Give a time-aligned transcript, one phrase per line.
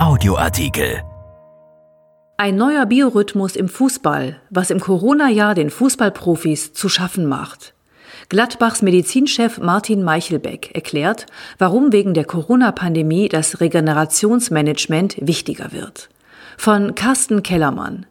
[0.00, 1.02] Audioartikel.
[2.38, 7.74] Ein neuer Biorhythmus im Fußball, was im Corona-Jahr den Fußballprofis zu schaffen macht.
[8.30, 11.26] Gladbachs Medizinchef Martin Meichelbeck erklärt,
[11.58, 16.08] warum wegen der Corona-Pandemie das Regenerationsmanagement wichtiger wird.
[16.56, 18.06] Von Carsten Kellermann.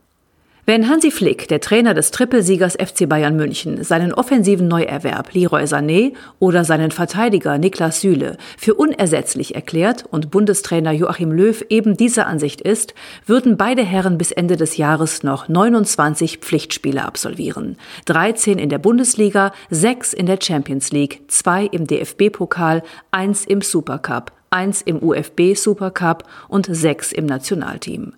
[0.69, 6.13] Wenn Hansi Flick, der Trainer des Trippelsiegers FC Bayern München, seinen offensiven Neuerwerb Leroy Sané
[6.37, 12.61] oder seinen Verteidiger Niklas Süle für unersetzlich erklärt und Bundestrainer Joachim Löw eben dieser Ansicht
[12.61, 12.93] ist,
[13.25, 17.75] würden beide Herren bis Ende des Jahres noch 29 Pflichtspiele absolvieren.
[18.05, 24.33] 13 in der Bundesliga, 6 in der Champions League, 2 im DFB-Pokal, 1 im Supercup,
[24.49, 28.13] 1 im UFB Supercup und 6 im Nationalteam.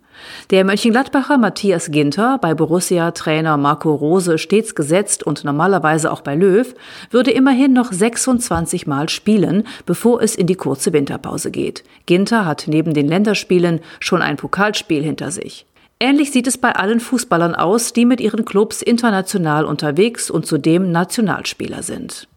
[0.50, 6.74] Der Mönchengladbacher Matthias Ginter, bei Borussia-Trainer Marco Rose stets gesetzt und normalerweise auch bei Löw,
[7.10, 11.84] würde immerhin noch 26 Mal spielen, bevor es in die kurze Winterpause geht.
[12.06, 15.66] Ginter hat neben den Länderspielen schon ein Pokalspiel hinter sich.
[16.00, 20.92] Ähnlich sieht es bei allen Fußballern aus, die mit ihren Clubs international unterwegs und zudem
[20.92, 22.28] Nationalspieler sind.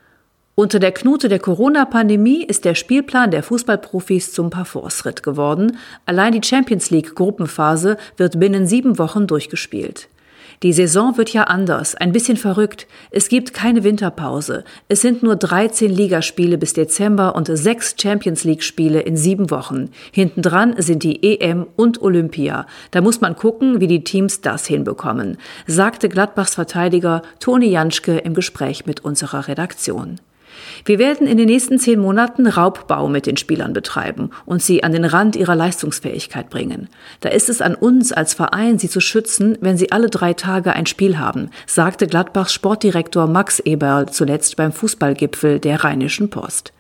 [0.56, 5.78] Unter der Knute der Corona-Pandemie ist der Spielplan der Fußballprofis zum Parforce-Ritt geworden.
[6.06, 10.08] Allein die Champions League Gruppenphase wird binnen sieben Wochen durchgespielt.
[10.62, 12.86] Die Saison wird ja anders, ein bisschen verrückt.
[13.11, 14.62] Es gibt keine Winterpause.
[14.88, 19.91] Es sind nur 13 Ligaspiele bis Dezember und sechs Champions League Spiele in sieben Wochen.
[20.12, 22.68] Hintendran sind die EM und Olympia.
[22.92, 28.34] Da muss man gucken, wie die Teams das hinbekommen, sagte Gladbachs Verteidiger Toni Janschke im
[28.34, 30.20] Gespräch mit unserer Redaktion.
[30.84, 34.92] Wir werden in den nächsten zehn Monaten Raubbau mit den Spielern betreiben und sie an
[34.92, 36.88] den Rand ihrer Leistungsfähigkeit bringen.
[37.20, 40.72] Da ist es an uns als Verein, sie zu schützen, wenn sie alle drei Tage
[40.72, 46.72] ein Spiel haben, sagte Gladbachs Sportdirektor Max Eberl zuletzt beim Fußballgipfel der Rheinischen Post.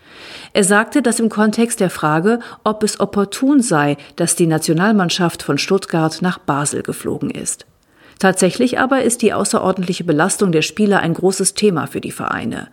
[0.52, 5.58] Er sagte das im Kontext der Frage, ob es opportun sei, dass die Nationalmannschaft von
[5.58, 7.66] Stuttgart nach Basel geflogen ist.
[8.18, 12.68] Tatsächlich aber ist die außerordentliche Belastung der Spieler ein großes Thema für die Vereine.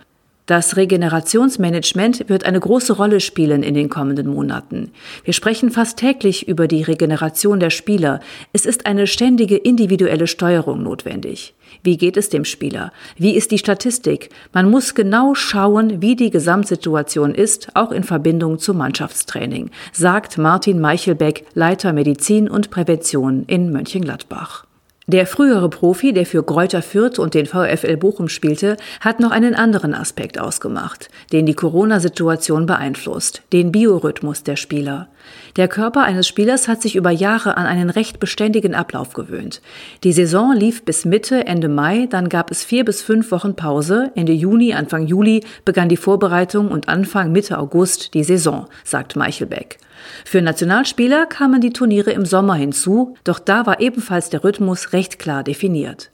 [0.52, 4.92] Das Regenerationsmanagement wird eine große Rolle spielen in den kommenden Monaten.
[5.24, 8.20] Wir sprechen fast täglich über die Regeneration der Spieler.
[8.52, 11.54] Es ist eine ständige individuelle Steuerung notwendig.
[11.84, 12.92] Wie geht es dem Spieler?
[13.16, 14.28] Wie ist die Statistik?
[14.52, 20.82] Man muss genau schauen, wie die Gesamtsituation ist, auch in Verbindung zum Mannschaftstraining, sagt Martin
[20.82, 24.66] Meichelbeck, Leiter Medizin und Prävention in Mönchengladbach.
[25.12, 29.56] Der frühere Profi, der für Greuther Fürth und den VfL Bochum spielte, hat noch einen
[29.56, 35.10] anderen Aspekt ausgemacht, den die Corona-Situation beeinflusst, den Biorhythmus der Spieler.
[35.58, 39.62] Der Körper eines Spielers hat sich über Jahre an einen recht beständigen Ablauf gewöhnt.
[40.04, 44.12] Die Saison lief bis Mitte, Ende Mai, dann gab es vier bis fünf Wochen Pause.
[44.16, 49.78] Ende Juni, Anfang Juli begann die Vorbereitung und Anfang Mitte August die Saison, sagt Meichelbeck.
[50.26, 55.20] Für Nationalspieler kamen die Turniere im Sommer hinzu, doch da war ebenfalls der Rhythmus recht
[55.20, 56.12] klar definiert.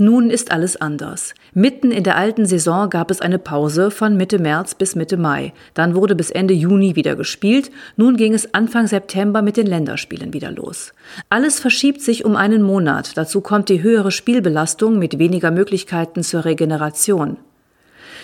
[0.00, 1.34] Nun ist alles anders.
[1.54, 5.52] Mitten in der alten Saison gab es eine Pause von Mitte März bis Mitte Mai.
[5.74, 7.72] Dann wurde bis Ende Juni wieder gespielt.
[7.96, 10.92] Nun ging es Anfang September mit den Länderspielen wieder los.
[11.30, 13.16] Alles verschiebt sich um einen Monat.
[13.16, 17.36] Dazu kommt die höhere Spielbelastung mit weniger Möglichkeiten zur Regeneration.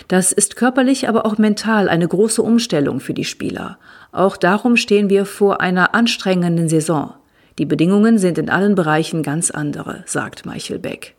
[0.07, 3.79] Das ist körperlich, aber auch mental eine große Umstellung für die Spieler.
[4.13, 7.15] Auch darum stehen wir vor einer anstrengenden Saison.
[7.59, 11.14] Die Bedingungen sind in allen Bereichen ganz andere, sagt Michael Beck.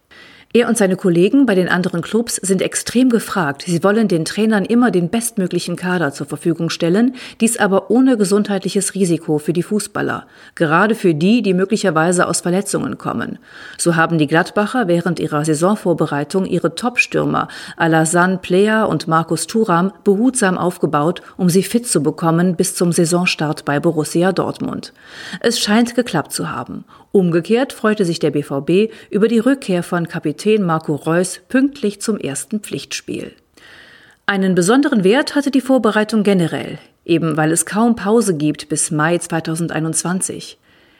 [0.56, 3.64] Er und seine Kollegen bei den anderen Clubs sind extrem gefragt.
[3.66, 8.94] Sie wollen den Trainern immer den bestmöglichen Kader zur Verfügung stellen, dies aber ohne gesundheitliches
[8.94, 13.38] Risiko für die Fußballer, gerade für die, die möglicherweise aus Verletzungen kommen.
[13.76, 20.56] So haben die Gladbacher während ihrer Saisonvorbereitung ihre Top-Stürmer Alassane Plea und Markus Thuram behutsam
[20.56, 24.94] aufgebaut, um sie fit zu bekommen bis zum Saisonstart bei Borussia Dortmund.
[25.40, 26.86] Es scheint geklappt zu haben.
[27.16, 32.60] Umgekehrt freute sich der BVB über die Rückkehr von Kapitän Marco Reus pünktlich zum ersten
[32.60, 33.32] Pflichtspiel.
[34.26, 39.16] Einen besonderen Wert hatte die Vorbereitung generell, eben weil es kaum Pause gibt bis Mai
[39.16, 40.58] 2021.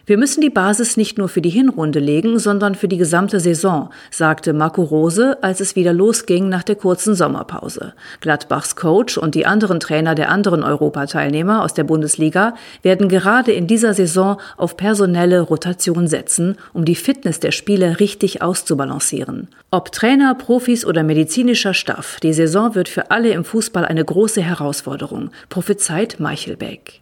[0.09, 3.91] Wir müssen die Basis nicht nur für die Hinrunde legen, sondern für die gesamte Saison,
[4.13, 7.93] sagte Marco Rose, als es wieder losging nach der kurzen Sommerpause.
[8.21, 13.67] Gladbachs Coach und die anderen Trainer der anderen Europateilnehmer aus der Bundesliga werden gerade in
[13.67, 19.49] dieser Saison auf personelle Rotation setzen, um die Fitness der Spieler richtig auszubalancieren.
[19.73, 24.41] Ob Trainer, Profis oder medizinischer Staff, die Saison wird für alle im Fußball eine große
[24.41, 27.01] Herausforderung, prophezeit Meichelbeck.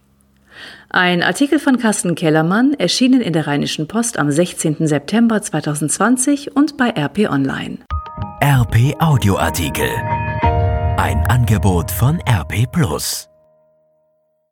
[0.89, 4.87] Ein Artikel von Carsten Kellermann, erschienen in der Rheinischen Post am 16.
[4.87, 7.79] September 2020 und bei RP Online.
[8.41, 9.89] RP Audioartikel.
[10.97, 13.29] Ein Angebot von RP Plus.